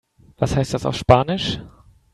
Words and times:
Was 0.37 0.55
heißt 0.55 0.73
das 0.73 0.87
auf 0.87 0.95
Spanisch? 0.95 1.59